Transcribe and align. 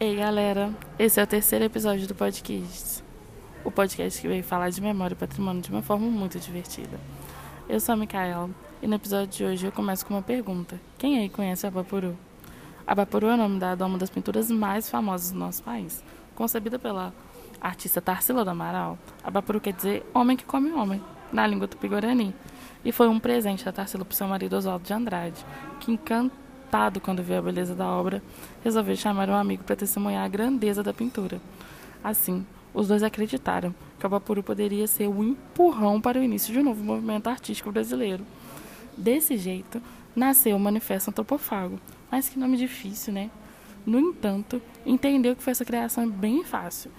Ei 0.00 0.14
galera, 0.14 0.72
esse 0.96 1.18
é 1.18 1.24
o 1.24 1.26
terceiro 1.26 1.64
episódio 1.64 2.06
do 2.06 2.14
podcast. 2.14 3.02
O 3.64 3.70
podcast 3.72 4.20
que 4.20 4.28
veio 4.28 4.44
falar 4.44 4.70
de 4.70 4.80
memória 4.80 5.12
e 5.12 5.16
patrimônio 5.16 5.60
de 5.60 5.72
uma 5.72 5.82
forma 5.82 6.06
muito 6.06 6.38
divertida. 6.38 7.00
Eu 7.68 7.80
sou 7.80 7.94
a 7.94 7.96
Micaela 7.96 8.48
e 8.80 8.86
no 8.86 8.94
episódio 8.94 9.26
de 9.26 9.44
hoje 9.44 9.66
eu 9.66 9.72
começo 9.72 10.06
com 10.06 10.14
uma 10.14 10.22
pergunta: 10.22 10.80
Quem 10.96 11.18
aí 11.18 11.28
conhece 11.28 11.66
a 11.66 11.68
Abapuru? 11.68 12.16
Abapuru 12.86 13.26
é 13.26 13.34
o 13.34 13.36
nome 13.36 13.58
dado 13.58 13.82
a 13.82 13.86
uma 13.86 13.98
das 13.98 14.08
pinturas 14.08 14.48
mais 14.52 14.88
famosas 14.88 15.32
do 15.32 15.38
nosso 15.40 15.64
país. 15.64 16.04
Concebida 16.36 16.78
pela 16.78 17.12
artista 17.60 18.00
Tarsila 18.00 18.44
do 18.44 18.50
Amaral, 18.50 18.96
Abapuru 19.24 19.60
quer 19.60 19.72
dizer 19.72 20.08
homem 20.14 20.36
que 20.36 20.44
come 20.44 20.70
homem, 20.70 21.02
na 21.32 21.44
língua 21.44 21.66
tupi-guarani. 21.66 22.32
E 22.84 22.92
foi 22.92 23.08
um 23.08 23.18
presente 23.18 23.64
da 23.64 23.72
Tarsila 23.72 24.04
para 24.04 24.16
seu 24.16 24.28
marido 24.28 24.54
Oswaldo 24.54 24.84
de 24.84 24.92
Andrade, 24.92 25.44
que 25.80 25.90
encantou 25.90 26.47
encantado 26.68 27.00
quando 27.00 27.22
viu 27.22 27.38
a 27.38 27.42
beleza 27.42 27.74
da 27.74 27.86
obra, 27.86 28.22
resolveu 28.62 28.94
chamar 28.94 29.28
um 29.30 29.34
amigo 29.34 29.64
para 29.64 29.74
testemunhar 29.74 30.24
a 30.24 30.28
grandeza 30.28 30.82
da 30.82 30.92
pintura. 30.92 31.40
Assim, 32.04 32.44
os 32.74 32.88
dois 32.88 33.02
acreditaram 33.02 33.74
que 33.98 34.04
o 34.04 34.06
Abapuru 34.06 34.42
poderia 34.42 34.86
ser 34.86 35.08
o 35.08 35.24
empurrão 35.24 35.98
para 35.98 36.20
o 36.20 36.22
início 36.22 36.52
de 36.52 36.60
um 36.60 36.64
novo 36.64 36.84
movimento 36.84 37.28
artístico 37.28 37.72
brasileiro. 37.72 38.24
Desse 38.96 39.36
jeito, 39.38 39.80
nasceu 40.14 40.56
o 40.56 40.60
Manifesto 40.60 41.10
Antropofago. 41.10 41.80
Mas 42.10 42.28
que 42.28 42.38
nome 42.38 42.56
difícil, 42.56 43.12
né? 43.12 43.30
No 43.86 43.98
entanto, 43.98 44.60
entendeu 44.84 45.34
que 45.34 45.42
foi 45.42 45.52
essa 45.52 45.64
criação 45.64 46.08
bem 46.08 46.44
fácil. 46.44 46.90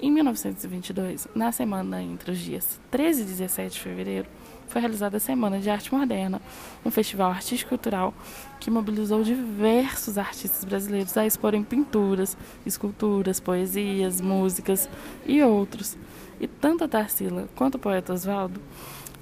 Em 0.00 0.12
1922, 0.12 1.26
na 1.34 1.50
semana 1.50 2.00
entre 2.00 2.30
os 2.30 2.38
dias 2.38 2.80
13 2.88 3.22
e 3.22 3.24
17 3.24 3.74
de 3.74 3.80
fevereiro, 3.80 4.28
foi 4.68 4.80
realizada 4.80 5.16
a 5.16 5.20
Semana 5.20 5.58
de 5.58 5.68
Arte 5.68 5.92
Moderna, 5.92 6.40
um 6.86 6.90
festival 6.90 7.32
artístico-cultural 7.32 8.14
que 8.60 8.70
mobilizou 8.70 9.24
diversos 9.24 10.16
artistas 10.16 10.64
brasileiros 10.64 11.16
a 11.16 11.26
exporem 11.26 11.64
pinturas, 11.64 12.36
esculturas, 12.64 13.40
poesias, 13.40 14.20
músicas 14.20 14.88
e 15.26 15.42
outros. 15.42 15.98
E 16.40 16.46
tanto 16.46 16.84
a 16.84 16.88
Tarsila 16.88 17.48
quanto 17.56 17.74
o 17.74 17.78
poeta 17.80 18.12
Oswaldo 18.12 18.60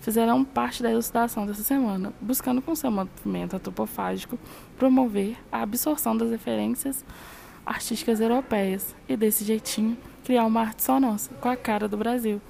fizeram 0.03 0.45
parte 0.45 0.83
da 0.83 0.91
elucidação 0.91 1.47
dessa 1.47 1.63
semana, 1.63 2.13
buscando 2.21 2.61
com 2.61 2.75
seu 2.75 2.91
movimento 2.91 3.57
antropofágico 3.57 4.39
promover 4.77 5.39
a 5.51 5.63
absorção 5.63 6.15
das 6.15 6.31
referências 6.31 7.03
artísticas 7.65 8.21
europeias 8.21 8.95
e, 9.09 9.17
desse 9.17 9.43
jeitinho, 9.43 9.97
criar 10.27 10.45
uma 10.45 10.63
arte 10.63 10.83
só 10.83 10.99
nossa, 10.99 11.33
com 11.35 11.49
a 11.49 11.57
cara 11.57 11.87
do 11.87 11.97
Brasil. 11.97 12.43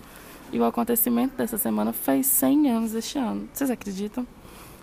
E 0.51 0.59
o 0.59 0.65
acontecimento 0.65 1.37
dessa 1.37 1.59
semana 1.59 1.93
fez 1.93 2.27
100 2.27 2.71
anos 2.71 2.95
este 2.95 3.19
ano. 3.19 3.47
Vocês 3.53 3.71
acreditam? 3.71 4.27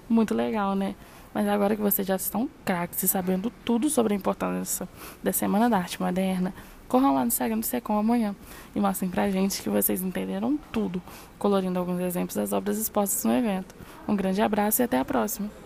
Muito 0.08 0.36
legal, 0.36 0.76
né? 0.76 0.94
Mas 1.34 1.48
agora 1.48 1.76
que 1.76 1.82
vocês 1.82 2.08
já 2.08 2.16
estão 2.16 2.48
craques 2.64 3.02
e 3.02 3.08
sabendo 3.08 3.52
tudo 3.66 3.90
sobre 3.90 4.14
a 4.14 4.16
importância 4.16 4.88
da 5.24 5.34
Semana 5.34 5.68
da 5.68 5.78
Arte 5.78 6.00
Moderna, 6.00 6.54
corram 6.88 7.16
lá 7.16 7.22
no 7.22 7.28
Instagram 7.30 7.58
do 7.58 7.66
Secom 7.66 7.98
amanhã 7.98 8.36
e 8.76 8.80
mostrem 8.80 9.10
pra 9.10 9.32
gente 9.32 9.64
que 9.64 9.70
vocês 9.70 10.04
entenderam 10.04 10.60
tudo, 10.72 11.02
colorindo 11.40 11.80
alguns 11.80 12.00
exemplos 12.00 12.36
das 12.36 12.54
obras 12.54 12.78
expostas 12.78 13.24
no 13.24 13.34
evento. 13.34 13.74
Um 14.08 14.16
grande 14.16 14.40
abraço 14.40 14.84
e 14.84 14.84
até 14.84 15.00
a 15.00 15.06
próxima! 15.06 15.63